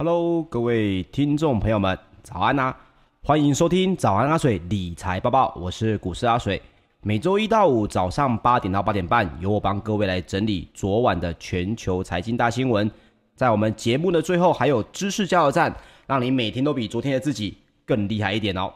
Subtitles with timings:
[0.00, 2.72] Hello，各位听众朋友们，早安呐！
[3.20, 6.62] 欢迎收听早安阿水理财报报，我是股市阿水。
[7.02, 12.88] 每周一到五早上八点到八点半，由我帮各位来整理昨晚的全球财经大新闻。
[13.34, 15.74] 在我们节目的最后，还有知识加油站，
[16.06, 18.72] 让你每天都比昨天的自己更厉害一点哦。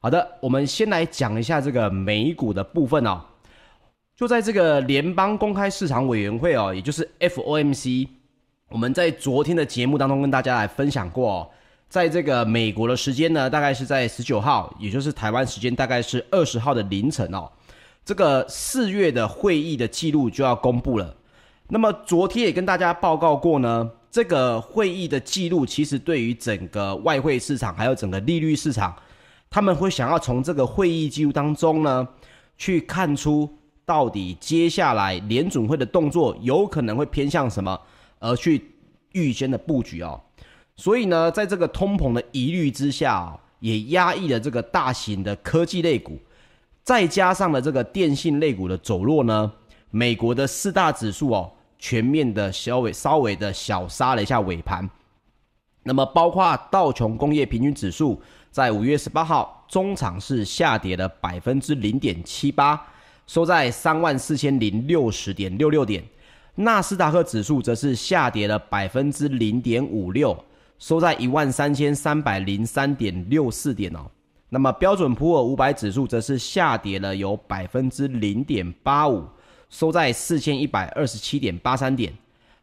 [0.00, 3.20] 好的，我们先来讲一下这个美股的部分哦。
[4.16, 8.08] 就在这个联邦公开市场委员会哦，也就是 FOMC。
[8.72, 11.48] 我们在昨天的节目当中跟大家来分享过，
[11.90, 17.50] 在这个美国的时间呢，大概是在十九号，也就是台湾时间大概是二十号的凌晨哦，
[18.02, 21.14] 这个四月的会议的记录就要公布了。
[21.68, 28.96] 那么昨天也跟大家报告过呢，这个会议的记录其实对于整个外汇市场还有整个利率市场，
[29.50, 32.08] 他们会想要从这个会议记录当中呢，
[32.56, 33.46] 去看出
[33.84, 37.78] 到底接下来联准会的动作有可能会偏向什么。
[38.22, 38.70] 而去
[39.10, 40.18] 预先的布局哦，
[40.76, 46.16] 所以呢，在这个通膨的疑虑之下哦，也压抑了这个大型的科技类股，
[46.84, 49.52] 再加上了这个电信类股的走弱呢，
[49.90, 54.88] 美国的四大指数哦，全面的稍微稍微的小杀了一下尾盘。
[55.82, 58.22] 那么，包括道琼工业平均指数
[58.52, 62.80] 在五月十八号中场是下跌了百分之零点七八，
[63.26, 66.04] 收在三万四千零六十点六六点。
[66.54, 70.36] 纳斯达克指数则是下跌了百分之零点五六，
[70.78, 74.00] 收在一万三千三百零三点六四点哦。
[74.50, 79.24] 那么标准普尔五百指数则是下跌了有百分之零点八五，
[79.70, 82.12] 收在四千一百二十七点八三点。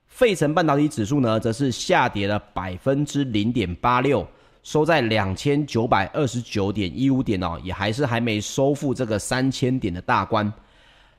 [0.05, 4.27] 费城半导体指数呢，则是下跌了百分之零点八六，
[4.61, 10.51] 收在两千九百二十九点一五点哦，也还是还没收复这个三千点的大关。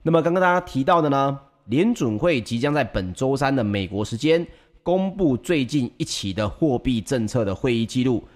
[0.02, 1.40] 那么刚刚大家提到的呢？
[1.70, 4.44] 联准会即将在本周三的美国时间
[4.82, 8.26] 公布最近一期的货币政策的会议记录，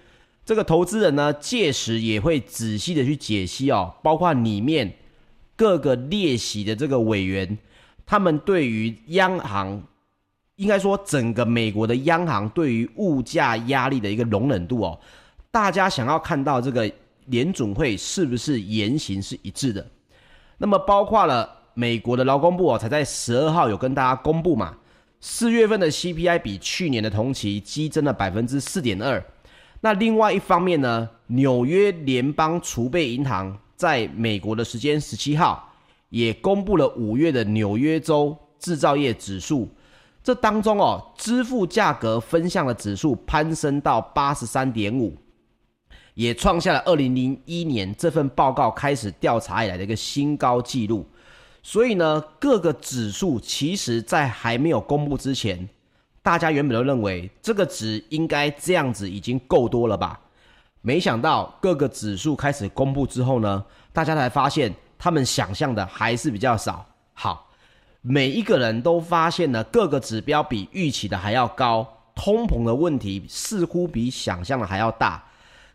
[0.45, 4.95] 这个投资人呢，届时也会仔细的去解析哦，包括里面
[5.57, 7.57] 各个列席的这个委员，
[8.05, 9.83] 他们对于央行，
[10.55, 14.97] 应该说整个美国的央行对于物价压力的一个容忍度哦，
[15.51, 16.89] 大家想要看到这个
[17.25, 19.85] 联准会是不是言行是一致的，
[20.57, 21.54] 那么包括了。
[21.75, 24.75] 美国的劳工部哦，才在十二号有跟大家公布嘛，
[25.19, 29.23] 四月份的 CPI 比去年的同期激增了百分之四点二。
[29.81, 35.69] 那另外一方面呢，纽约联邦储备银行在美国的时间十七号
[36.09, 39.69] 也公布了五月的纽约州制造业指数，
[40.23, 45.13] 这当中哦，支付价格分项的指数攀升到八十三点五，
[46.13, 51.05] 也创下了二零零一年这份报告开始调查以来的一个新高纪录。
[51.67, 55.67] 所以呢，各个指数其实在还没有公布之前，
[56.21, 60.19] 大家原本都认为这个值应该这样子已经够多了吧？
[60.81, 66.85] 没想到各个指数开始公布之后呢，大家才发现他们想象的还是比较少。
[67.13, 67.49] 好，
[68.03, 75.23] 每一个人都发现了各个指标比预期的还要高，通膨的问题似乎比想象的还要大。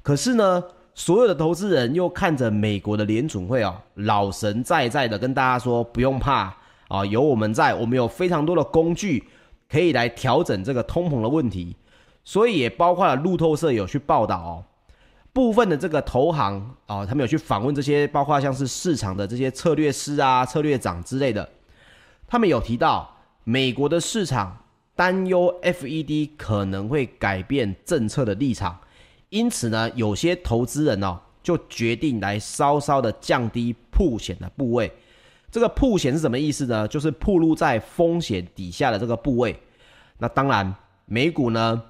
[0.02, 0.62] 可是呢，
[1.00, 6.54] 所有的投资人又看着美国的联准会哦，老神在在的跟大家说不用怕
[6.88, 9.24] 啊，有我们在，我们有非常多的工具
[9.66, 11.74] 可以来调整这个通膨的问题，
[12.22, 14.52] 所以也包括了路透社有去报道哦，
[15.32, 21.48] 部分的这个投行啊，他们有去访问这些，包括像是市场的这些策略师啊、策略长之类的，
[22.28, 24.54] 他们有提到美国的市场
[24.94, 28.78] 担忧 FED 可能会改变政策的立场。
[29.30, 34.92] 因此呢，有些投资人哦，就决定来稍稍的降低曝险的部位。
[35.50, 36.86] 这个曝险是什么意思呢？
[36.86, 39.56] 就是暴露在风险底下的这个部位。
[40.18, 40.74] 那当然，
[41.06, 41.82] 美股呢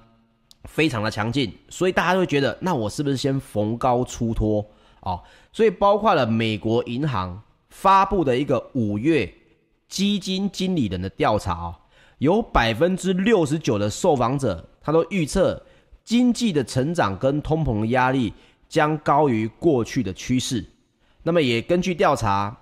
[0.65, 4.65] 非常的强劲，所以大家会觉得，那我是不是先逢高出脱
[5.01, 5.21] 哦？
[5.51, 9.31] 所以包括了美国银行发布的一个五月
[9.87, 11.75] 基金经理人的调查哦，
[12.19, 15.59] 有百分之六十九的受访者他都预测。
[16.03, 18.33] 经济的成长跟通膨的压力
[18.67, 20.65] 将高于过去的趋势。
[21.23, 22.55] 那么也根据调查，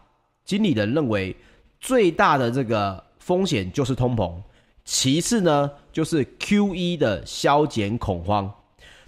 [0.44, 1.36] 经理人认为
[1.80, 4.34] 最大的这个风险就是通膨，
[4.84, 8.52] 其次呢就是 QE 的削减恐慌。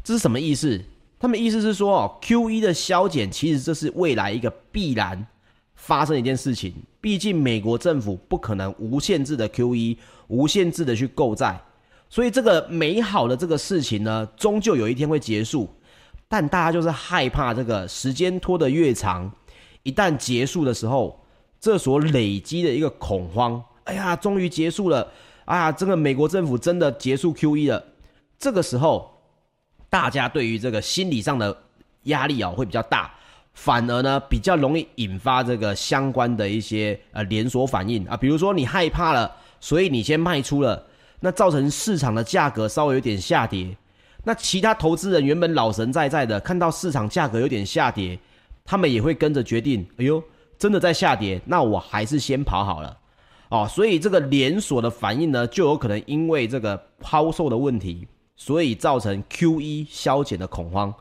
[0.03, 0.81] 这是什么意思？
[1.19, 5.27] 他们意思是说哦，QE 的削减其实这是未来一个必然
[5.75, 6.73] 发生的一件事情。
[6.99, 9.97] 毕竟美国政府不可能无限制的 QE，
[10.29, 11.61] 无限制的去购债。
[12.11, 15.69] 所以这个美好的这个事情呢，终究有一天会结束，
[16.27, 19.31] 但大家就是害怕这个时间拖得越长，
[19.83, 21.23] 一旦结束的时候，
[21.57, 25.09] 这所累积的一个恐慌，哎呀，终于结束了，
[25.45, 27.81] 啊，这个美国政府真的结束 QE 了，
[28.37, 29.09] 这个时候
[29.89, 31.55] 大家对于这个心理上的
[32.03, 33.09] 压力啊会比较大，
[33.53, 38.05] 反而呢比较容易引发这个相关的一些呃连锁反应。
[38.05, 40.87] 啊，比如说你害怕了，所以你先卖出了，
[41.21, 43.77] 那造成市场的价格稍微有点下跌，
[44.23, 48.19] 那其他投资人原本老神在在的，看到市场价格有点下跌，
[48.65, 50.21] 他们也会跟着决定，哎呦，
[50.57, 52.97] 真的在下跌，那我还是先跑好了。
[53.49, 60.93] 哦，所以这个连锁的反应呢，就有可能因为这个抛售的问题，所以造成 QE 消减的恐慌。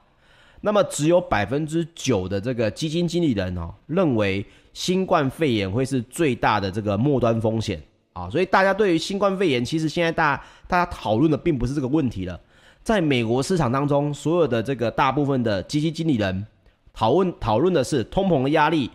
[0.61, 8.29] 那么只有百分之九的这个基金经理人哦，认为新冠肺炎会是最大的这个末端风险啊。
[8.31, 12.41] 所以大家对于新冠肺炎，其实现在大家大家讨论的并不是这个问题了。
[12.83, 16.47] 在美国市场当中，所有的这个大部分的基金经理人
[16.93, 18.91] 讨论讨论的是通膨的压力。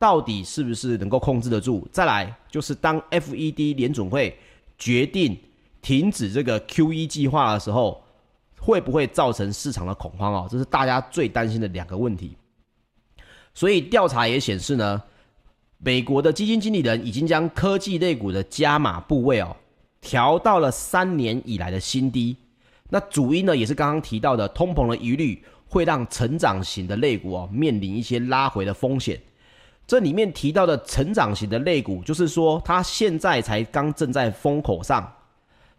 [0.00, 1.84] 到底是不是能够控制得住？
[1.90, 4.38] 再来就是当 FED 联准会
[4.78, 5.36] 决定
[5.82, 8.00] 停止这个 QE 计划的时候，
[8.60, 10.46] 会不会造成市场的恐慌哦？
[10.48, 12.36] 这是大家最担心的两个问题。
[13.52, 15.02] 所以调查也显示呢，
[15.78, 19.56] 美国的基金经理人已经将科技类股的加码部位哦
[20.00, 22.36] 调到了三年以来的新低。
[22.90, 29.20] 那主因呢，也是刚刚提到的通膨的疑虑，会让成长型的类股哦面临一些拉回的风险。
[29.86, 35.10] 这里面提到的成长型的类股，就是说它现在才刚正在风口上，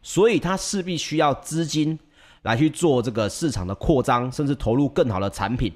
[0.01, 1.99] 所以它势必需要资金
[2.43, 5.73] 来去做这个市场的扩张，甚至投入更好的产品。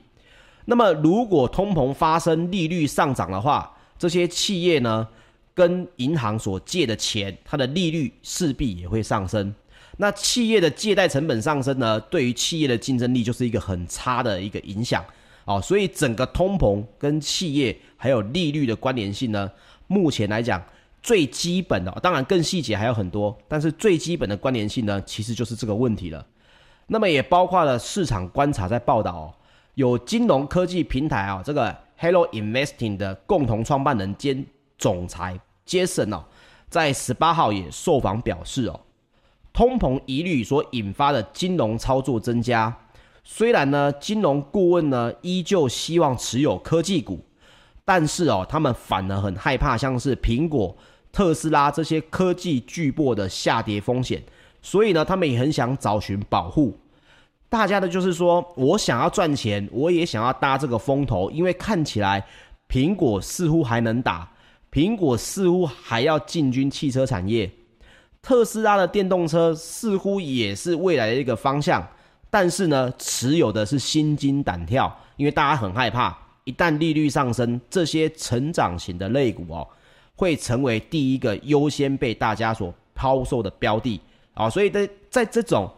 [0.66, 5.08] 那么如果通膨发生，利率上涨的话，这些企业呢
[5.54, 9.54] 跟银行所借的钱，它的利率势必也会上升。
[9.98, 15.04] 那企业的借贷成本上升呢，对于企业的竞争力就是一个很差的一个影响。
[15.46, 19.52] 哦，所以整个通膨跟企业还有利率的关联性呢，
[19.88, 20.64] 目前来讲
[21.02, 26.26] 最基本的，当然更细节还有很多，但是最基本的关联性呢，其实就是这个问题了。
[26.88, 29.34] 那么也包括了市场观察在报道哦，
[29.76, 34.46] 有金融科技平台啊，这个 Hello Investing 的共同创办人兼
[34.78, 36.26] 总裁 Jason 哦，
[36.70, 38.82] 在十八号也受访表示哦，
[39.54, 42.76] 通膨疑虑所引发的金融操作增加。
[43.24, 47.24] 虽然呢，金融顾问呢依旧希望持有科技股，
[47.86, 50.76] 但是哦，他们反而很害怕像是苹果、
[51.12, 54.22] 特斯拉这些科技巨擘的下跌风险，
[54.62, 56.78] 所以呢，他们也很想找寻保护。
[57.54, 62.26] 大家的就是说，我想要赚钱，我也想要搭这个风头，因为看起来
[62.68, 64.28] 苹果似乎还能打，
[64.72, 67.48] 苹果似乎还要进军汽车产业，
[68.24, 71.88] 特斯拉的电动车似乎也是未来的一个方向。
[72.32, 79.68] 但是呢，持有的是心惊胆跳，因为大家很害怕，一旦利率上升，这些成长型的类股哦，
[80.16, 84.02] 会成为第一个优先被大家所抛售的标的
[84.34, 85.72] 啊，所以在在这种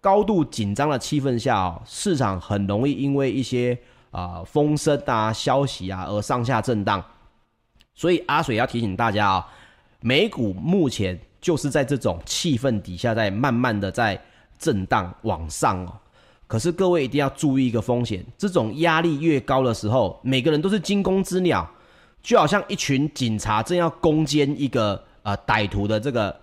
[0.00, 3.78] 高度紧张的气氛下哦，市场很容易因为一些
[4.10, 7.04] 啊风声啊消息啊而上下震荡，
[7.94, 9.48] 所以阿水要提醒大家啊，
[10.00, 14.20] 美股目前就是在这种气氛底下，在慢慢的在。
[14.60, 15.92] 震荡往上哦，
[16.46, 21.66] 可是各位一定要注意一个风险，这种压力越高的时候，每个人都是惊弓之鸟，
[22.22, 26.38] 就好像一群警察正要攻坚一个呃歹徒的这个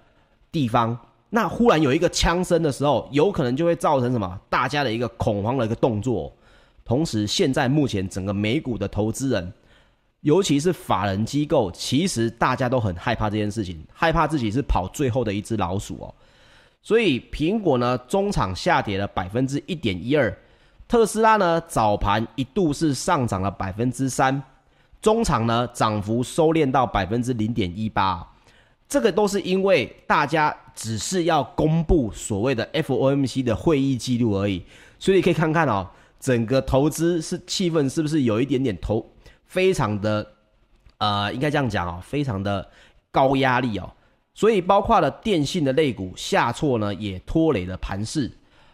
[0.51, 0.97] 地方，
[1.29, 4.39] 那忽然有一个枪声的时候，有可能就会造成什么？
[4.49, 6.31] 大家的一个恐慌的一个动作。
[6.85, 9.53] 同时，现在目前整个美股的投资人，
[10.21, 16.15] 尤其是法人机构，其实大家都很害怕这件事情，害怕自己是跑最后的一只老鼠哦。
[16.81, 20.33] 所以苹果呢，中场下跌了百分之一点一二，
[20.87, 24.41] 特斯拉呢，早盘一度是上涨了百分之三，
[25.01, 28.25] 中场呢，涨幅收敛到百分之零点一八，
[28.87, 34.63] 这个都是因为大家只是要公布所谓的 FOMC 的会议记录而已，
[34.97, 35.87] 所以可以看看哦，
[36.19, 39.05] 整个投资是气氛是不是有一点点投
[39.45, 40.25] 非常的
[40.99, 42.67] 呃，应该这样讲哦，非常的
[43.11, 43.91] 高压力哦。
[44.33, 48.31] 所以，包括了电信的类股下挫呢，也拖累了盘势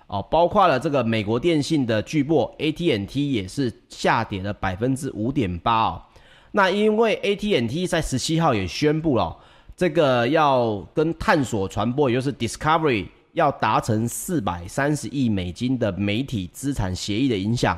[0.08, 0.22] 哦。
[0.22, 6.04] 包括了这个美国电信的巨擘 AT&T 也是下跌了百分之五点八哦。
[6.52, 9.38] 那因为 AT&T 在十七号也宣布了，
[9.76, 17.78] 这个要跟探索传播，也就是 Discovery 要达成四百三十亿美金的媒体资产协议的影响。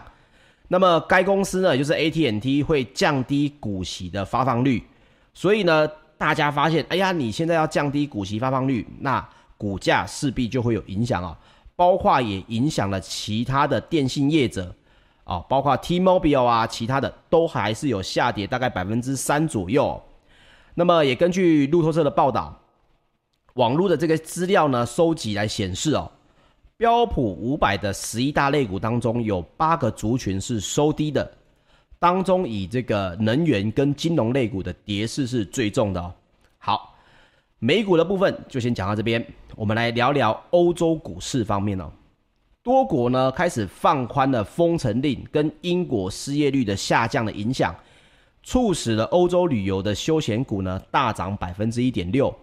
[0.68, 4.84] 那么该公司呢，也就是 AT&T 会降低股息的发放率，
[5.34, 5.88] 所以呢。
[6.18, 9.24] 大家发现，哎呀，你现在要降低股息发放率，那
[9.58, 11.38] 股价势必就会有影响啊，
[11.76, 14.74] 包括也影响了其他的电信业者
[15.26, 20.02] 啊，包括 T-Mobile 啊，其他的都还是有下跌，大概百分之三左右。
[20.78, 22.62] 那么也根据路透社的报道，
[23.54, 26.12] 网络的这个资料呢，收集来显示哦，
[26.76, 31.32] 标普五百的十一大类股当中，有八个族群是收低的，
[31.98, 36.14] 当中以这个能源跟金融类股的跌势是最重的哦。
[36.58, 36.94] 好，
[37.60, 41.90] 美股的部分就先讲到这边，我们来聊聊欧洲股市方面哦。
[42.62, 47.74] 多国呢开始放宽了封城令，跟英国失业率的下降的影响，
[48.46, 52.34] 促使了欧洲旅游的休闲股呢大涨百分之一点六，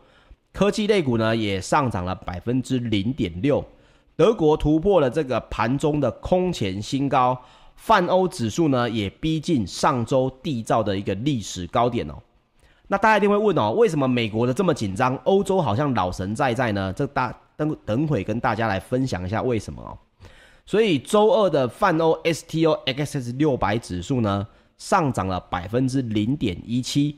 [0.53, 3.65] 科技类股呢也上涨了百分之零点六。
[4.17, 7.41] 德国突破了这个盘中的空前新高，
[7.77, 12.15] 泛欧指数呢也逼近上周缔造的一个历史高点哦。
[12.89, 16.93] 那大家一定会问哦，为什么美国的这么紧张，欧洲好像老神在在呢？
[16.93, 19.97] 这大等等会跟大家来分享一下为什么哦。
[20.67, 24.47] 所以周二的泛欧 STOXX 六百指数呢
[24.83, 27.17] 上涨了百分之零点一七，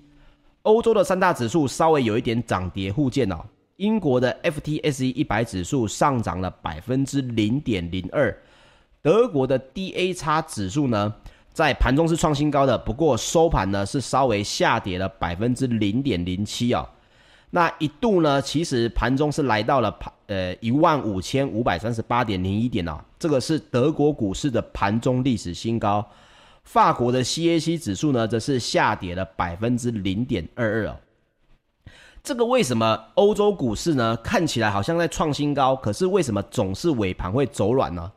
[0.64, 3.36] 欧洲的三大指数稍微有一点涨跌互见哦。
[3.76, 8.36] 英国的 FTSE 一百指数上涨了百分之零点零二，
[9.00, 11.14] 德国的 DAX 指数呢，
[11.54, 16.86] 在盘中是创新高的，不过收盘呢是稍微下跌了百分之零点零七哦。
[17.48, 26.06] 那一度呢，其实盘中是来到了盘呃一万五千五百三十八点零一点啊，这个是德国股市的盘中历史新高。
[26.64, 31.00] 法国的 CAC 指数呢，则是下跌了百分之零点二二啊。
[32.22, 34.16] 这个为什么欧洲股市呢？
[34.16, 38.10] 看起来好像在创新高，可是为什么总是尾盘会走软呢？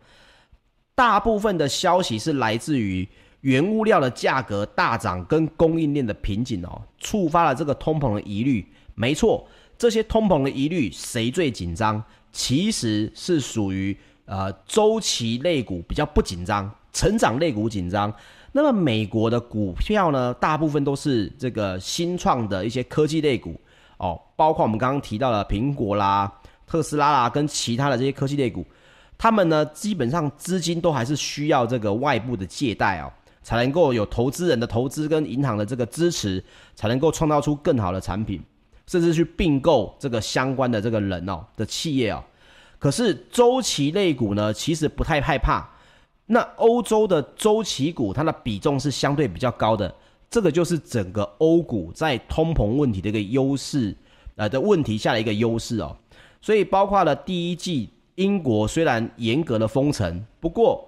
[0.95, 3.07] 大部分的消息是来自于
[3.41, 8.65] 原物料的价格大涨跟供应链的瓶颈哦，触发了这个通膨的疑虑。
[8.95, 9.45] 没错，
[9.77, 12.01] 这些通膨的疑虑谁最紧张？
[12.31, 18.11] 其实是属于呃周期类股比较不紧张，成长类股紧张。
[18.57, 23.55] 那么美国的股票呢，大部分都是这个新创的一些科技类股。
[23.97, 26.31] 哦，包括我们刚刚提到的苹果啦、
[26.65, 28.65] 特斯拉啦，跟其他的这些科技类股，
[29.15, 38.41] 他们呢基本上资金都还是需要这个外部的借贷哦，才能够有投资人的投资跟银行的这个支持，才能够创造出更好的产品，
[38.87, 42.23] 甚至去并购这个相关的这个人哦的企业哦。
[42.79, 45.76] 可是周期类股呢，其实不太害怕。
[46.27, 49.93] 那欧洲的周期股，它的比重是相对比较高的。
[50.29, 53.95] 这个就是整个欧股在通膨问题的一个优势，
[54.35, 55.95] 呃的问题下的一个优势哦。
[56.41, 60.85] 所以包括了第一季，英国虽然严格的封城，不过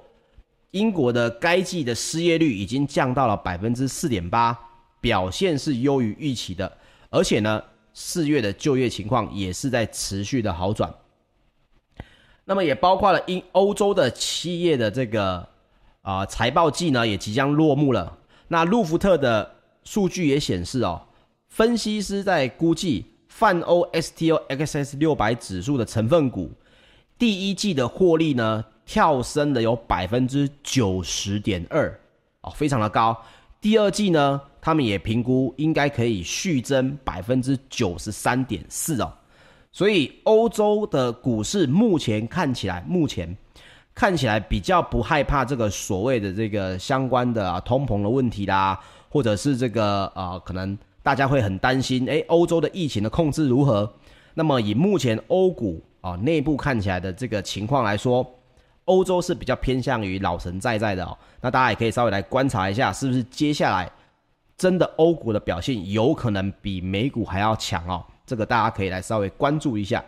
[0.72, 4.58] 英国的该季的失业率已经降到了百分之四点八，
[5.00, 6.70] 表现是优于预期的。
[7.10, 10.94] 而且呢，四月的就业情况也是在持续的好转。
[12.50, 15.48] 那么也包括了英欧洲的企业的这个
[16.02, 18.18] 啊、财报季呢，也即将落幕了。
[18.48, 19.48] 那路孚特的
[19.84, 21.00] 数据也显示哦，
[21.50, 26.52] 分析师在估计泛欧 STOXX 六百指数的成分股
[27.20, 31.88] 第一季的获利呢，跳升了有百分之九十点二
[32.42, 33.16] 哦，非常的高。
[33.62, 39.14] 第二季呢，他们也评估应该可以续增百分之九十三点四哦。
[39.72, 43.38] 所以欧洲的股市目前看起来，目前。
[43.96, 48.80] 看起来比较不害怕这个所谓的这个相关的啊通膨的问题啦，
[49.10, 53.92] 或者是这个啊可能大家会很担心，诶，欧洲的疫情的控制如何？
[54.36, 58.26] 那么以目前欧股啊内部看起来的这个情况来说，
[58.86, 61.18] 欧洲是比较偏向于老神在在的哦。
[61.42, 63.92] 那大家也可以稍微来观察一下，是不是接下来
[64.58, 68.06] 真的欧股的表现有可能比美股还要强哦？
[68.30, 70.06] 这个大家可以来稍微关注一下。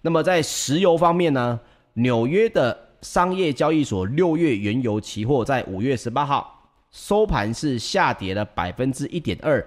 [0.00, 1.60] 那么在石油方面呢，
[1.92, 2.82] 纽约的。
[3.04, 9.62] 商业交易所六月原油期货在五月十八号收盘是下跌了百分之一点二，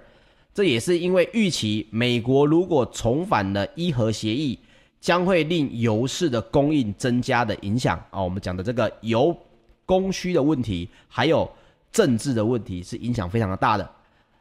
[0.55, 4.57] 这也是因为预期美国如果重返了伊核协议，
[4.99, 8.19] 将会令油市的供应增加的影响啊。
[8.19, 9.37] 我们讲的这个油
[9.85, 11.47] 供需的问题，还有
[11.91, 13.87] 政治的问题，是影响非常的大的。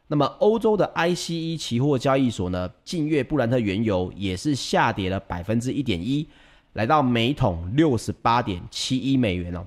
[0.07, 6.27] 那么欧洲的 ICE 期货交易所呢，近月布兰特原油也是下跌了百分之一点一。
[6.73, 9.65] 来到每桶六十八点七一美元哦，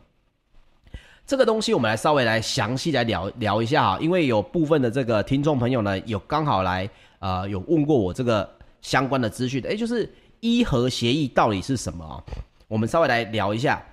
[1.26, 8.48] 这个东西我们来稍微来详细来聊聊一下哈，因为有部分的这个听众朋友呢，有刚好来呃有问过我这个
[8.80, 12.22] 相关的资讯的，诶，就是伊核协议到底是什么啊？
[12.68, 13.84] 我们稍微来聊一下。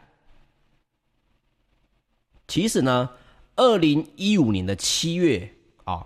[2.47, 3.09] 其实呢，
[3.55, 5.49] 二零一五年的七月
[5.85, 6.05] 啊，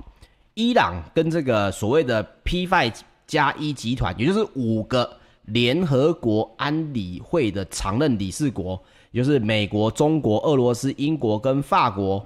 [0.62, 2.94] 伊朗跟这个所谓的 P5
[3.26, 5.18] 加一集团，也就是五个。
[5.46, 12.26] 联合国安理会的常任理事国，也就是美国、中国、俄罗斯、英国跟法国，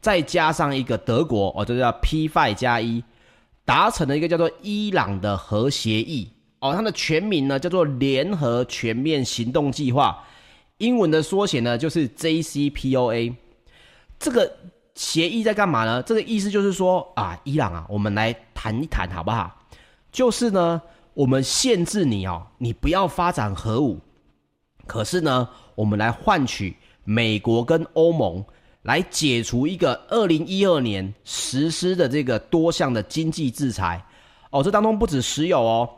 [0.00, 3.04] 再加上一个德国，哦，这叫 P5 加一，
[3.66, 10.24] 达成了一个叫做伊朗的核协议，哦，它的全名呢叫做联合全面行动计划，
[10.78, 13.34] 英文的缩写呢就是 JCPOA。
[14.18, 14.50] 这个
[14.96, 16.02] 协议在干嘛呢？
[16.02, 19.54] 这个意思就是说啊，伊朗啊，我们来谈一谈好不好？
[20.10, 20.80] 就是呢，
[21.12, 24.00] 我们限制你哦，你不要发展核武。
[24.86, 28.42] 可是呢，我们来换取美国跟欧盟
[28.82, 34.02] 来解除一个二零一二年实施的这个多项的经济制裁。
[34.50, 35.90] 哦，这当中不止石油哦，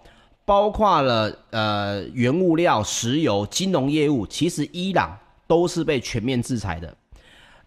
[0.45, 6.93] 包括了呃原物料、石油、金融业务，其实伊朗都是被全面制裁的。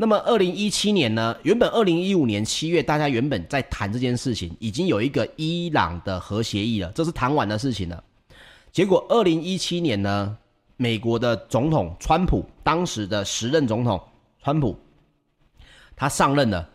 [0.01, 1.37] 那么，二零一七年呢？
[1.43, 8.03] 原本二零一五年七月，大家原本在谈这件事情，已经有一个伊朗的核协议了，这是谈完的事情了。
[8.71, 10.35] 结果，二零一七年呢，
[10.75, 14.01] 美国的总统川普，当时的时任总统
[14.41, 14.75] 川普，
[15.95, 16.67] 他上任了，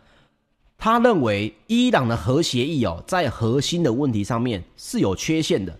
[0.77, 5.77] 他认为伊朗的核协议哦，在核心的问题上面是有缺陷的。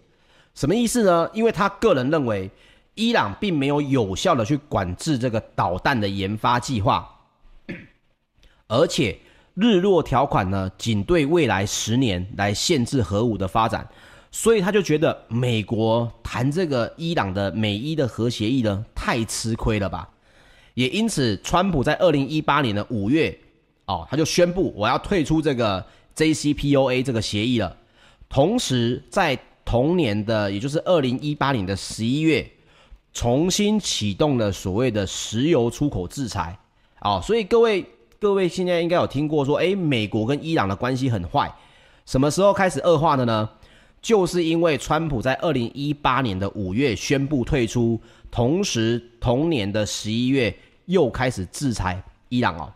[0.54, 1.30] 什么意思呢？
[1.34, 2.52] 因为他个人认为，
[2.96, 7.10] 伊朗并没有有效的去管制这个导弹的研发计划。
[8.68, 9.18] 而且
[9.54, 13.88] 日落条款呢，仅对未来十年来限制核武的发展，
[14.30, 20.08] 所以他就觉得美国谈这个伊朗的美伊的核协议呢，太吃亏了吧？
[20.74, 23.36] 也因此，川普在二零一八年的五月，
[23.86, 25.84] 哦，他就宣布我要退出这个
[26.16, 27.76] JCPOA 这个协议了。
[28.30, 32.48] 同时，在同年的，也就是二零一八年的十一月，
[33.14, 36.60] 重新启动了所谓的石油出口制裁。
[37.00, 37.84] 哦，所以各位。
[38.20, 41.54] 各位现在应该有听过说，诶，美国跟伊朗的关系很坏，
[42.06, 43.48] 什么时候开始恶化的呢？
[44.02, 48.00] 就是因为川普在二零一八年的五月宣布退出，
[48.32, 52.74] 同时同年的十一月又开始制裁伊朗哦。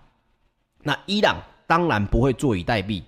[0.83, 3.01] 那伊朗当然不会坐以待毙，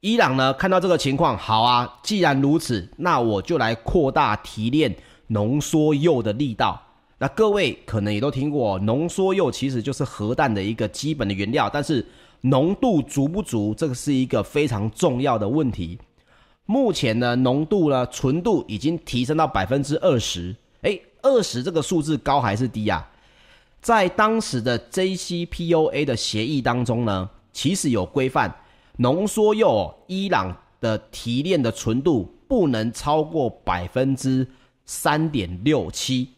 [0.00, 4.96] 伊朗呢看到这个情况，好啊，既然如此，那我就来扩大提炼
[5.28, 6.82] 浓缩铀的力道。
[7.20, 12.06] 那各位可能也都听过，浓缩铀其实就是核弹的一个基本的原料，但是
[12.42, 15.98] 浓度足不足，这个是一个非常重要的问题。
[16.66, 20.54] 目前呢，浓度呢，纯度已经提升到百分之二十。
[20.82, 23.10] 诶，二十这个数字高还是低啊？
[23.80, 28.54] 在当时的 JCPOA 的协议当中呢，其实有规范，
[28.98, 34.46] 浓缩铀伊朗的提炼的纯度不能超过百分之
[34.84, 36.28] 三点六七。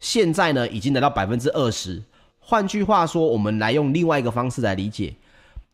[0.00, 2.02] 现在呢，已经来到百分之二十。
[2.40, 5.14] 换句话说，我们来用另外一个方式来理解，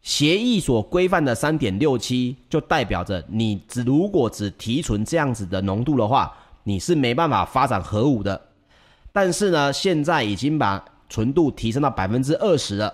[0.02, 6.34] 协议所规范的三点六七，就代表着你只如果只提纯这样子的浓度的话，
[6.64, 8.40] 你是没办法发展核武的。
[9.12, 12.92] 但是呢，现在已经把纯度提升到百分之二十了，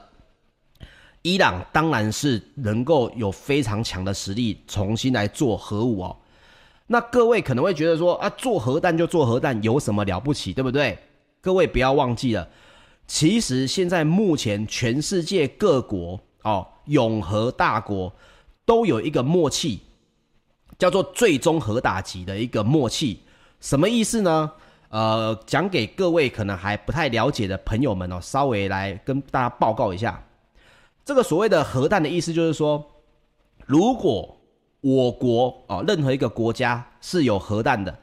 [1.23, 6.17] 伊朗当然是能够有非常强的实力重新来做核武哦。
[6.89, 10.99] 那各位可能会觉得说啊，做核弹就做核弹，有什么了不起，对不对？
[11.43, 12.47] 各位不要忘记了，
[13.07, 18.13] 其实现在目前全世界各国哦，永和大国
[18.67, 19.81] 都有一个默契，
[20.79, 23.21] 叫做最终核打击的一个默契。
[23.59, 24.53] 什么意思呢？
[24.91, 30.23] 呃，讲给各位可能还不太了解的朋友们哦，稍微来跟大家报告一下。
[31.05, 32.85] 这个所谓的核弹的意思就是说，
[33.65, 34.37] 如果
[34.83, 37.99] 我国哦，任何一个国家是有核弹的，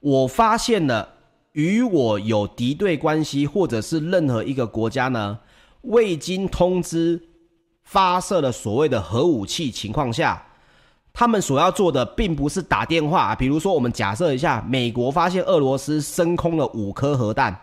[0.00, 1.10] 我发现了。
[1.54, 5.38] 与我有敌对关系，或者是任何一个国家呢，
[5.82, 7.20] 未经通知
[7.84, 10.44] 发射了所谓的核武器情况下，
[11.12, 13.36] 他们所要做的并不是打电话。
[13.36, 17.56] 比如说，我们假设一下，美国发现俄罗斯升空了五颗核弹，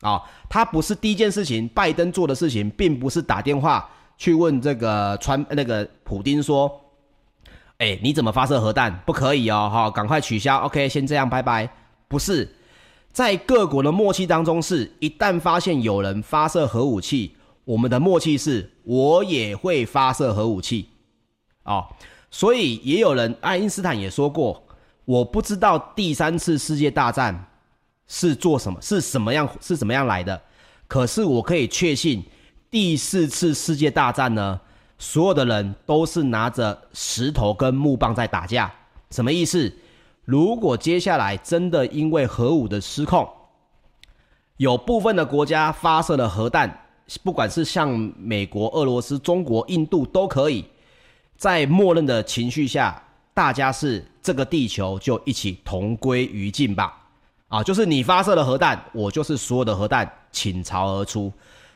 [0.00, 6.70] 啊，他不是第一件事情，拜登做的事情，并不是打电话去问这个川那个普丁说，
[7.76, 8.98] 哎，你怎么发射核弹？
[9.04, 10.56] 不可以哦，哈，赶快取消。
[10.60, 11.68] OK，先这样，拜拜。
[12.08, 12.48] 不是。
[13.12, 20.88] 在各国的默契当中是，一旦发现有人发射核武器，我们的默契是，我也会发射核武器，
[21.64, 21.84] 哦，
[22.30, 24.62] 所以也有人，爱因斯坦也说过，
[25.04, 27.46] 我不知道第三次世界大战
[28.06, 30.40] 是做什么，是什么样，是怎么样来的，
[30.86, 32.22] 可是我可以确信，
[32.70, 34.60] 第四次世界大战呢，
[34.98, 38.72] 所有的人都是拿着石头跟木棒在打架，
[39.10, 39.72] 什么意思？
[40.30, 43.28] 如果接下来真的因为核武的失控，
[44.58, 46.86] 有部分的国家发射了核弹，
[47.24, 50.64] 不管是像美国、俄罗斯、中国、印度都可以，
[51.36, 53.02] 在默认的情绪下，
[53.34, 56.96] 大家是这个地球就一起同归于尽吧。
[57.48, 61.32] 啊，就是你发射了核弹，我就是所有的核弹倾巢而出，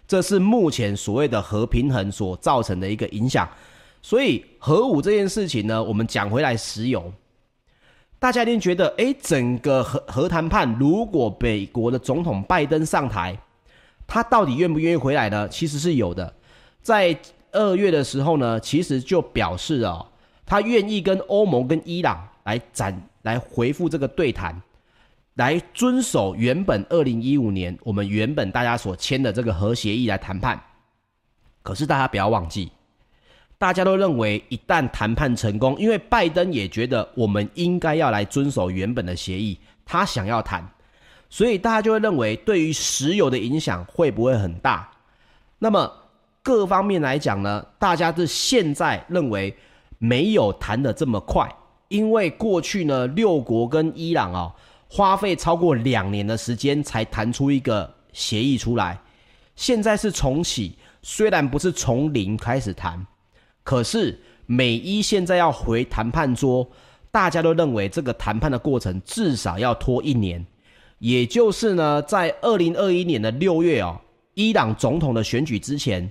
[0.07, 3.49] 这是目前所谓的核平衡所造成的一个影响。
[4.01, 7.13] 所以核武这件事情呢，我们讲回来，石油。
[8.25, 13.39] 大家一定觉得，诶，整个核核谈判，如果美国的总统拜登上台，
[14.07, 15.47] 他到底愿不愿意回来呢？
[15.51, 16.35] 其实是有的，
[16.81, 17.15] 在
[17.53, 20.07] 二月的时候呢，其实就表示哦，
[20.47, 24.59] 他愿意跟欧盟跟伊朗来展来回复这个对谈，
[25.35, 30.59] 来遵守原本二零一五年我们原本大家所签的这个核协议来谈判。
[31.63, 32.73] 可是大家不要忘记，
[33.65, 40.63] 大家都认为一旦谈判成功，因为拜登也觉得我们应该要来遵守原本的协议，他想要谈。
[41.31, 44.87] 所以大家就会认为，对于石油的影响会不会很大？
[45.59, 45.91] 那么
[46.43, 49.57] 各方面来讲呢，大家是现在认为
[49.97, 51.51] 没有谈得这么快，
[51.89, 54.55] 因为过去呢，六国跟伊朗啊，
[54.91, 59.01] 花费超过两年的时间才谈出一个协议出来。
[59.57, 63.03] 现在是重启，虽然不是从零开始谈，
[63.65, 66.65] 可是美伊现在要回谈判桌，
[67.11, 70.47] 大家都认为这个谈判的过程至少要拖一年。
[71.01, 74.01] 也就是呢，在二零二一年的六月哦，
[74.35, 76.11] 伊朗总统的选举之前，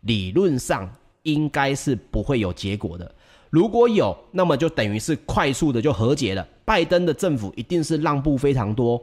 [0.00, 0.90] 理论上
[1.22, 3.14] 应该是不会有结果的。
[3.50, 6.46] 如果有，那么就等于是快速的就和解了。
[6.64, 9.00] 拜登的政府一定是让步非常多，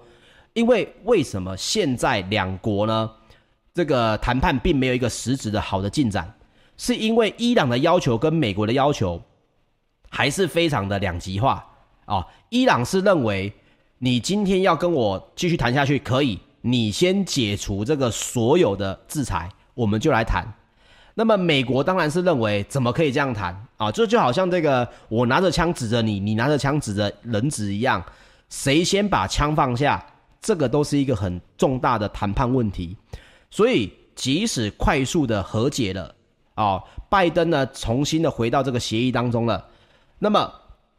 [0.53, 3.09] 因为为什么现在两国呢？
[3.73, 6.31] 这个谈判并没有一个实质的好的进展，
[6.77, 9.21] 是因为伊朗的要求跟美国的要求
[10.09, 11.65] 还是非常的两极化
[12.05, 13.53] 啊、伊朗是认为。
[13.99, 20.45] 你今天要跟我继续谈下去，可以，你先解除这个所有的制裁，我们就来谈。
[21.13, 23.89] 那么美国当然是认为，怎么可以这样谈啊？
[23.89, 28.03] 这就，就好像这个我拿着枪指着你，你拿着枪指着人质一样，
[28.49, 30.05] 谁先把枪放下，
[30.41, 32.97] 这个都是一个很重大的谈判问题。
[33.49, 36.13] 所以即使快速的和解了
[36.55, 39.67] 啊，拜登呢重新的回到这个协议当中了，
[40.19, 40.53] 那么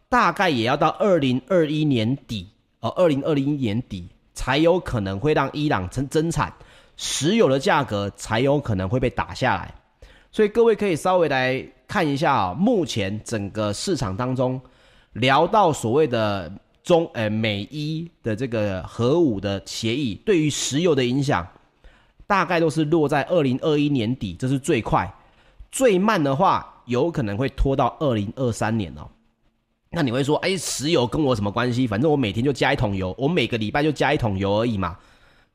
[0.08, 2.48] 大概也要到二零二一年底。
[2.80, 6.52] 呃二零二零年底才有可能会让伊朗增增产，
[6.98, 9.74] 石油的价格才有可能会被打下来。
[10.30, 14.60] 所以各位可以稍微来看一下啊，目前整个市场当中
[15.14, 21.48] 聊到所谓的中呃美伊的这个核武的协议，对于石油的影响，
[22.26, 25.10] 大概都是落在二零二一年底，这是最快，
[25.74, 29.10] 最慢的话有可能会拖到二零二三年哦。
[29.90, 31.84] 那你会说，哎，石油跟我什么关系？
[31.84, 34.96] 反正我每天就加一桶油，我每个礼拜就加一桶油而已嘛。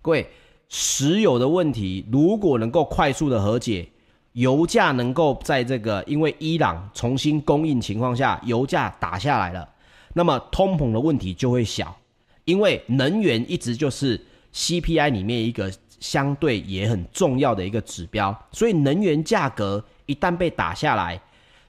[0.01, 0.29] 各位，
[0.67, 3.87] 石油的问题如果能够快速的和解，
[4.33, 9.69] 油价能够在这个因为伊朗重新供应情况下，油价打下来了，
[10.13, 11.95] 那么通膨的问题就会小，
[12.43, 14.19] 因为能源一直就是
[14.53, 21.21] CPI 里面一个相对也很重要的一个指标，所以能源价格一旦被打下来，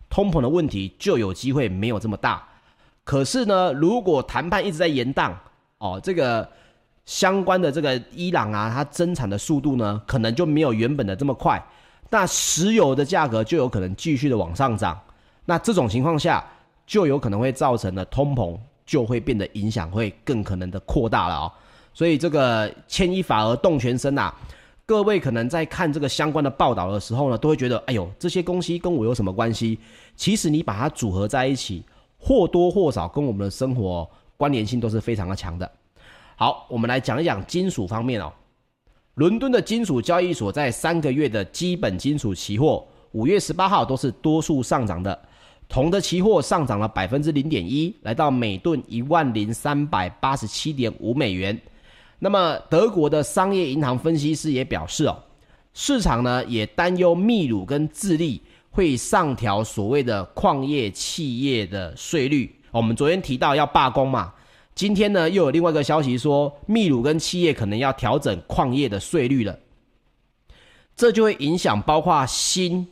[0.08, 2.42] 通膨的问题就有机会没有这么大。
[3.04, 5.32] 可是呢，如果谈判一直在延宕，
[5.76, 6.48] 哦，这个
[7.04, 11.62] 相关的这个伊朗啊，它增产的速度呢，可能就没有原本的这么快，
[12.08, 14.98] 那石油的价格就有可能继续的往上涨，
[15.44, 16.42] 那这种情况下，
[16.86, 21.52] 就有可能会造成的通膨就会变得影响会更可能的扩大了哦。
[21.92, 24.32] 所以这个牵一发而动全身呐，
[24.90, 29.78] 各位可能在看这个相关的报道的时候呢，都会觉得，哎呦，这些东西跟我有什么关系？
[30.16, 31.84] 其实你把它组合在一起。
[32.18, 35.70] 或多或少跟我们的生活关联性都是非常的强的。
[36.34, 38.32] 好，我们来讲一讲金属方面哦。
[39.14, 45.16] 伦敦的金属交易所，在三个月的基本金属期货，五月十八号都是多数上涨的。
[45.68, 51.56] 铜的期货上涨了百分之零点一，来到每吨一万零三百八十七点五美元。
[52.20, 55.18] 那么，德国的商业银行分析师也表示哦，
[55.74, 58.40] 市场呢也担忧秘鲁跟智利。
[58.72, 62.54] 会上调所谓的矿业企业的税率。
[62.70, 64.32] 我们昨天提到要罢工嘛，
[64.76, 69.58] 今天呢又有另外一个消息说，秘鲁跟企业可能要调整矿业的税率了。
[70.94, 72.86] 这就会影响包括锌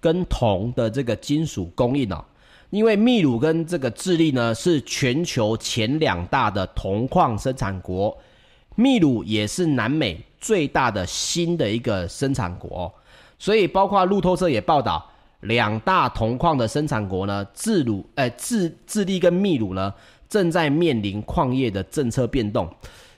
[0.00, 2.24] 跟铜的这个金属供应哦。
[2.70, 8.18] 因为秘鲁跟这个智利呢是全球前两大的铜矿生产国，
[8.76, 12.92] 秘鲁也是南美最大的锌的一个生产国，
[13.38, 15.06] 所以包括路透社也报道。
[15.44, 19.90] 两大铜矿的生产国呢，智鲁、哎，智智利跟秘鲁呢，
[20.28, 22.68] 正在面临矿业的政策变动。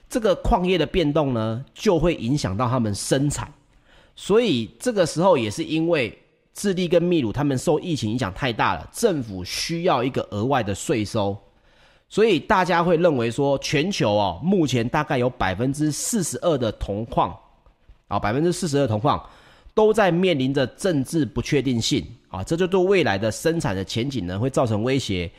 [0.09, 3.53] 这个矿业的变动呢，就会影响到他们生产。
[4.15, 6.17] 所以这个时候也是因为
[6.55, 11.37] 智利跟秘鲁他们受疫情影响太大了，政府需要一个额外的税收。
[12.13, 17.35] 所以大家会认为说，全球哦，目前大概有百分之四十二的铜矿，
[18.07, 19.19] 啊，百分之四十二铜矿。
[19.73, 25.31] 都在面临着政治不确定性啊，这就对未来的生产的前景呢会造成威胁。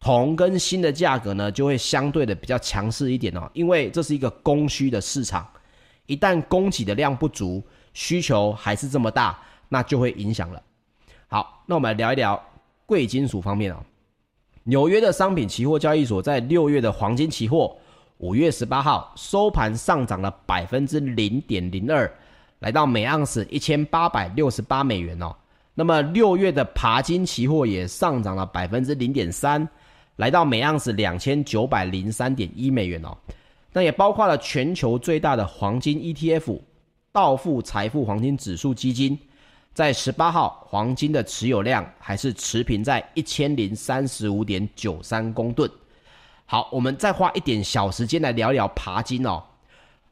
[0.00, 5.46] 铜跟锌的价格呢就会相对的比较强势一点哦，因为这是一个供需的市场，
[6.06, 10.62] 一旦供给的量不足，需求还是这么大，那就会影响了。
[11.28, 12.42] 好，那我们来聊一聊
[12.86, 13.76] 贵金属方面哦。
[14.68, 17.76] 纽约的商品期货交易所，在六月的黄金期货，
[18.18, 22.12] 五月十八号收盘上涨了百分之零点零二，
[22.58, 25.32] 来到每盎司一千八百六十八美元哦。
[25.72, 29.68] 那么六月的鈀金期货也上涨了百分之零点三，
[30.16, 33.16] 来到每盎司两千九百零三点一美元哦。
[33.72, 36.58] 那也包括了全球最大的黄金 ETF。
[37.12, 39.18] 道富财富黄金指数基金
[39.76, 45.70] 在十八号黄金的持有量还是持平在一千零三十五点九三公吨。
[46.46, 49.42] 好，我们再花一点小时间来聊聊鈀金哦。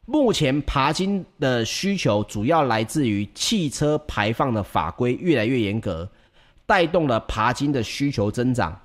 [0.05, 6.07] 目前鈀金的需求主要来自于汽车排放的法规越来越严格，
[6.67, 8.79] 带动了鈀金的需求增长。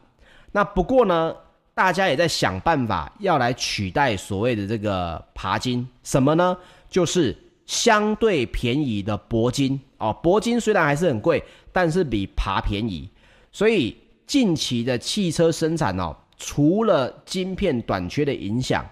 [0.50, 1.36] 那不过呢，
[1.74, 6.56] 大家也在想办法要来取代所谓的这个鈀金，什么呢？
[6.88, 7.36] 就是。
[7.70, 13.08] 相对便宜的铂金哦，铂金虽然还是很贵，但是比鈀便宜，
[13.52, 18.84] 所以近期的汽车生产哦，除了晶片短缺的影响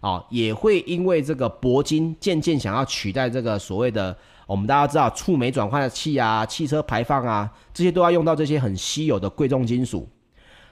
[0.00, 4.16] 哦，也会因为这个铂金渐渐想要取代这个所谓的
[4.46, 10.08] 我们大家知道触媒转换器啊、汽车排放啊，这些都要用到这些很稀有的贵重金属。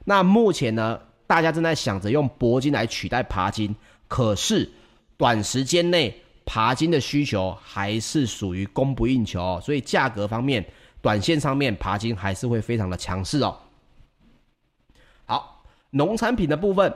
[0.07, 3.77] 那目前呢，大家正在想着用铂金来取代鈀金，
[4.09, 4.71] 可是
[5.19, 6.23] 短时间内。
[6.45, 10.65] 鈀金的需求还是属于供不应求哦，所以价格方面，
[11.01, 13.57] 短线上面鈀金还是会非常的强势哦。
[15.27, 16.93] 好，农产品的部分，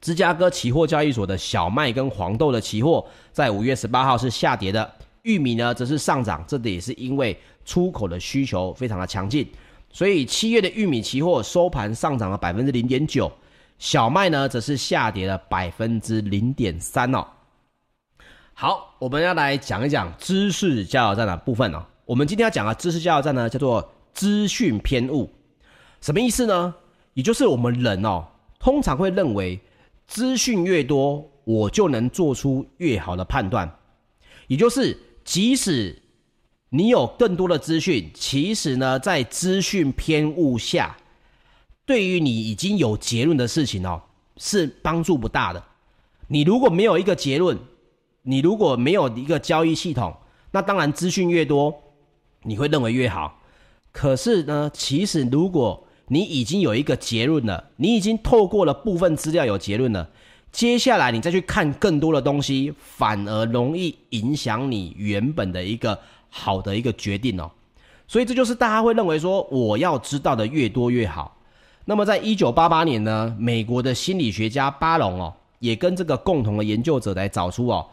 [0.00, 4.90] 芝加哥期货交易所的小麦跟黄豆的期货在五月十八号是下跌的，
[5.22, 9.48] 玉米呢则是上涨，这也是因为出口的需求非常的强劲，
[9.92, 13.30] 所以七月的玉米期货收盘上涨了百分之零点九，
[13.78, 17.24] 小麦呢则是下跌了百分之零点三哦。
[18.60, 21.82] 好，我们要来讲一讲知识加油站的部分哦。
[22.04, 25.30] 我们今天要讲的知识加油站呢，叫做资讯偏误，
[26.02, 26.74] 什么意思呢？
[27.14, 28.22] 也就是我们人哦，
[28.58, 29.58] 通常会认为
[30.06, 33.78] 资讯越多，我就能做出越好的判断。
[34.46, 34.94] 也就是，
[35.24, 36.02] 即使
[36.68, 40.94] 你有更多的资讯，其实呢，在资讯偏误下，
[41.86, 44.02] 对于你已经有结论的事情哦，
[44.36, 45.64] 是帮助不大的。
[46.28, 47.58] 你如果没有一个结论，
[48.22, 50.14] 你如果没有一个交易系统，
[50.50, 51.74] 那当然资讯越多，
[52.42, 53.40] 你会认为越好。
[53.92, 60.10] 可是呢，其实如果你已经有一个结论了，你已经透过了部分资料有结论了，
[60.52, 67.50] 接下来你再去看更多的东西，反而容易影响你原本的一个好的一个决定哦。
[68.06, 71.36] 所以这就是大家会认为说，我要知道的越多越好。
[71.84, 77.86] 那么在一九八八年呢，美国的心理学家巴隆哦，也跟这个共同的研究者来找出哦。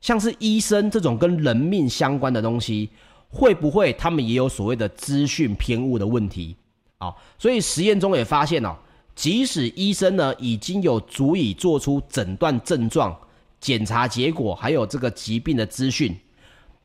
[0.00, 2.88] 像是医生这种跟人命相关的东西，
[3.28, 6.56] 会不会他们也有所谓的资讯偏误的问题
[6.98, 7.14] 啊？
[7.38, 8.74] 所以实验中也发现哦，
[9.14, 13.14] 即使医生呢已经有足以做出诊断症状、
[13.60, 16.18] 检查结果，还有这个疾病的资讯，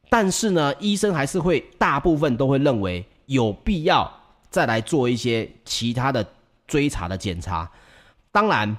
[0.09, 4.11] 但是呢，医生还是会大部分都会认为有必要
[4.49, 6.25] 再来做一些其他的
[6.67, 7.71] 追查的检查。
[8.31, 8.77] 当然，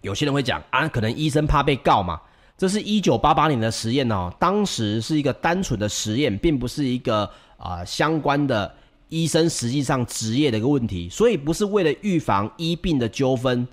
[0.00, 2.18] 有些人会讲啊，可能医生怕被告嘛。
[2.58, 8.74] 这是一九八八年的实验哦，当时是一个单纯的实验，并不是一个啊、相关的
[9.08, 13.66] 医生实际上职业的一个问题，所以不是为了预防医病的纠纷，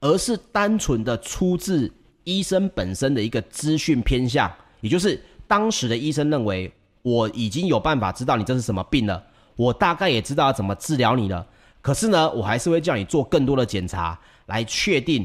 [0.00, 1.88] 而是单纯的出自
[2.24, 11.46] 医生本身的一个资讯偏向，也就是当时的医生认为我已经有办法知道你这是什么病了，我大概也知道怎么治疗你了，
[11.80, 15.24] 可是呢，我还是会叫你做更多的检查来确定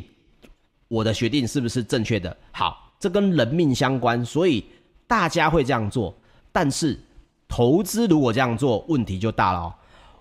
[0.88, 2.38] 我的决定是不是正确的。
[2.52, 2.89] 好。
[3.00, 4.66] 这跟人命相关，所以
[5.08, 6.14] 大家会这样做。
[6.52, 7.00] 但是
[7.48, 9.74] 投资如果这样做，问题就大了哦。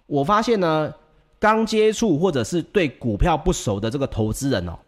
[0.07, 0.93] 我发现呢，
[1.39, 4.79] 刚接触或者是对股票不熟的这个投资人哦，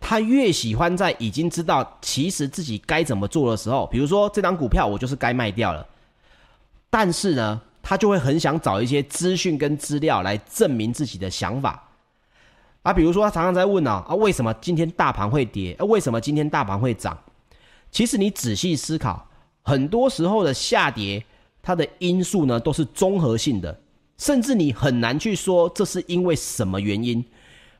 [0.00, 5.86] 他越喜欢在已经知道其实自己该怎么做的时候，比如说这张股票我就是该卖掉了，
[6.90, 11.82] 但是呢，他就会很想找一些资讯跟资料来证明自己的想法。
[12.82, 15.74] 啊，比如说他常常在问啊，啊，为什么今天大盘会跌？
[15.78, 17.16] 啊，为什么今天大盘会涨？
[17.90, 19.28] 其实你仔细思考，
[19.62, 21.24] 很多时候的下跌，
[21.62, 23.80] 它的因素呢都是综合性的，
[24.16, 27.24] 甚至你很难去说这是因为什么原因。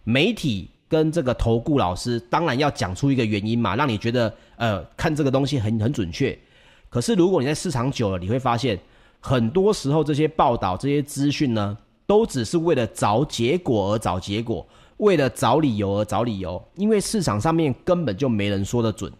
[0.04, 6.36] 媒体跟这个投顾老师当然要讲出一个原因嘛，让你觉得呃看这个东西很很准确。
[6.88, 8.78] 可是如果你在市场久了，你会发现
[9.20, 19.12] 很多时候这些报道、这些资讯呢，都只是为了找结果而找结果，为了找理由而找理由，因为市场上面根本就没人说得准。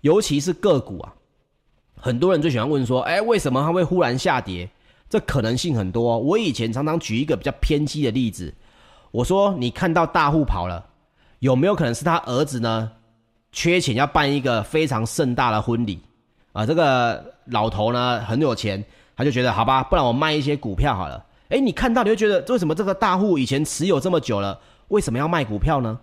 [0.00, 1.14] 尤其是个股啊，
[1.96, 4.68] 很多人最喜欢问说，哎，为什么它会忽然下跌？
[5.08, 6.18] 这可能性很多。
[6.18, 8.54] 我以前常常举一个比较偏激的例子，
[9.10, 10.86] 我说你看到大户跑了，
[11.40, 12.92] 有没有可能是他儿子呢？
[13.52, 16.00] 缺钱要办一个非常盛大的婚礼
[16.52, 18.84] 啊，这个老头呢很有钱，
[19.16, 21.26] 他就觉得好吧，不然我卖一些股票好了。
[21.48, 25.98] 哎，你看到你会觉得为什么这个大户以前持有这么久了，为什么要卖股票呢？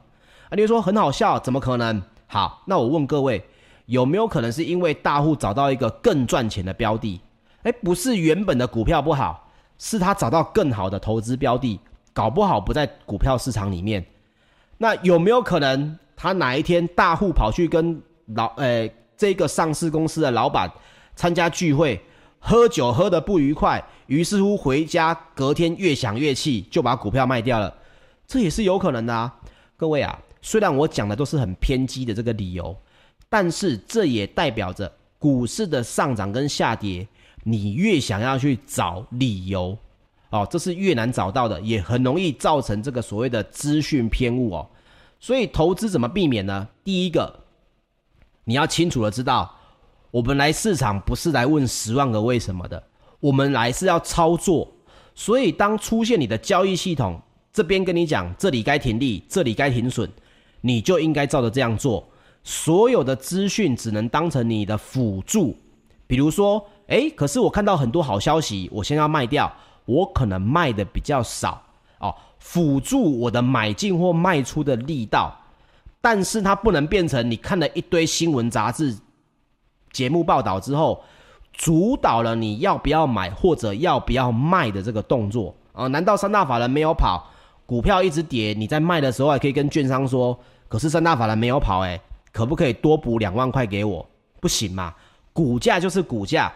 [0.50, 2.04] 啊，你就说很好笑，怎么可能？
[2.28, 3.42] 好，那我问各位，
[3.88, 7.20] 有没有可能是因为大户找到一个更赚钱的标的？
[7.64, 11.78] 哎，不是原本的股票不好，是他找到更好的投资标的，
[12.14, 14.06] 搞不好不在股票市场里面。
[14.78, 15.98] 那有没有可能？
[16.20, 18.02] 他哪一天大户跑去跟
[18.34, 20.68] 老呃这个上市公司的老板
[21.16, 22.02] 参加聚会，
[22.40, 27.72] 喝酒喝得不愉快，于是乎回家隔天越想越气，就把股票卖掉了，
[28.26, 29.32] 这也是有可能的啊。
[29.76, 32.76] 各位啊，虽然我讲的都是很偏激的这个理由，
[33.30, 37.08] 但是这也代表着股市的上涨跟下跌，
[37.44, 39.78] 你越想要去找理由
[40.30, 44.70] 哦，这是越难找到的，也很容易造成这个所谓的资讯偏误哦。
[45.20, 46.68] 所以投资怎么避免呢？
[46.84, 47.40] 第一个，
[48.44, 49.56] 你要清楚的知道，
[50.12, 52.82] 我们来市场不是来问十万个为什么的，
[53.20, 54.72] 我们来是要操作。
[55.16, 57.20] 所以当出现你的交易系统
[57.52, 60.08] 这边跟你讲，这里该停利，这里该停损，
[60.62, 62.08] 你就应该照着这样做。
[62.48, 65.54] 所有的资讯只能当成你的辅助。
[66.08, 69.52] 比如说，诶，可是我看到很多好消息，我先要卖掉，
[69.84, 71.62] 我可能卖的比较少
[72.00, 72.16] 哦。
[72.40, 75.38] 辅助我的买进或卖出的力道，
[76.00, 78.98] 但是它不能变成你看了一堆新闻杂志、
[79.92, 81.04] 节目报道之后，
[81.52, 85.88] 主导了你要不要买或者要不要卖的这个动作啊？
[85.88, 87.30] 难道三大法人没有跑，
[87.66, 90.40] 股票一直跌，你在卖的时候还可以跟券商说，
[90.70, 92.00] 可是三大法人没有跑，诶，
[92.38, 94.08] 可不可以多补两万块给我？
[94.40, 94.94] 不行嘛，
[95.34, 96.54] 股价就是股价，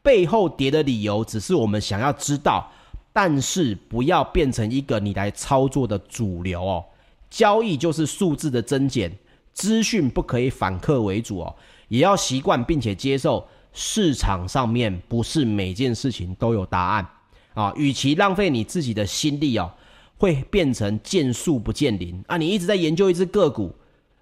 [0.00, 2.70] 背后跌的理由只是我们想要知道。
[3.12, 6.84] 但是不要变成一个你来操作的主流哦。
[7.28, 9.10] 交易就是数字的增减，
[9.52, 11.56] 资讯不可以反客为主哦。
[11.88, 17.08] 也要习惯并且接受市场上面不是每件事情都有答案
[17.54, 17.72] 啊。
[17.74, 19.72] 与其浪费你自己的心力哦，
[20.16, 22.36] 会变成见树不见林啊。
[22.36, 23.74] 你一直在研究一只个股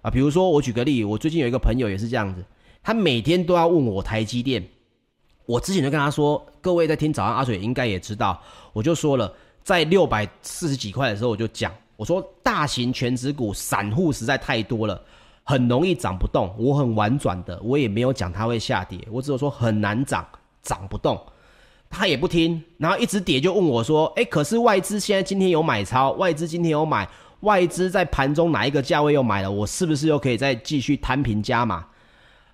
[0.03, 2.43] 啊，比如说我举个例，我最近有一个朋友也是这样子，
[2.83, 4.63] 他每天都要问我台积电。
[5.45, 8.39] 我之前就跟他说，各位在听早安阿水应该也知道，
[8.73, 9.33] 我就说了，
[9.63, 15.01] 在六百四十几块的时候，我就讲，我说大型全值股散户实在太多了，
[15.43, 16.53] 很容易涨不动。
[16.57, 20.27] 我很婉转的，我也没有讲它会下跌，我只有说很难涨，
[20.61, 21.19] 涨不动。
[21.89, 27.07] 他也不听，然后一直跌，就问我说，诶，可是外资现在今天有买超，外资今天有买，
[27.43, 31.85] 外资在盘中哪一个价位又买了，我是不是又可以再继续摊平加码？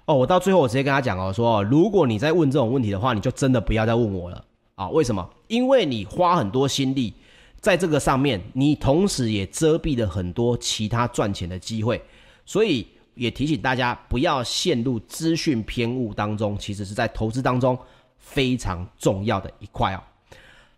[0.06, 4.90] 哦，我到最后我直接跟他讲哦，说如果你再问这种问题的话，你就真的不要再问我了啊！
[4.90, 5.30] 为什么？
[5.48, 7.14] 因为你花很多心力
[7.60, 12.02] 在这个上面，你同时也遮蔽了很多其他赚钱的机会，
[12.46, 17.78] 所以也提醒大家不要陷入资讯偏误当中，其实是在投资当中
[18.18, 20.02] 非常重要的一块哦。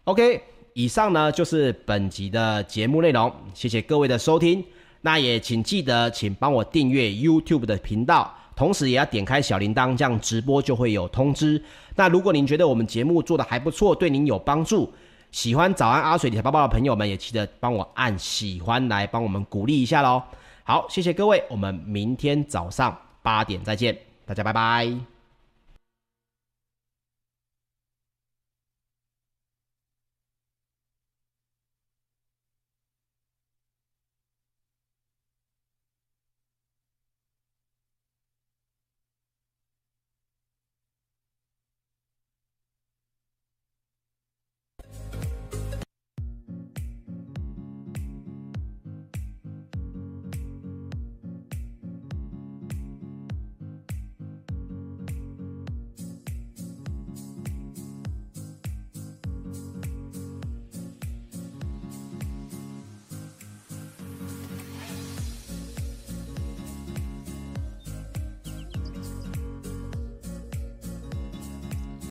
[0.04, 0.44] OK，
[0.74, 4.64] 以上呢就是本集的节目内容，谢谢各位的收听，
[5.02, 8.34] 那也请记得请帮我订阅 YouTube 的频道。
[8.54, 11.60] 同时也要点开小铃铛，这样直播就会有通知。
[11.96, 14.94] 那如果您觉得我们节目做得还不错，对您有帮助，
[15.32, 20.22] 喜欢早安阿水理财报报的朋友们，也记得帮我按喜欢来帮我们鼓励一下喽。
[20.64, 25.21] 好，谢谢各位，我们明天早上八点再见，大家拜拜。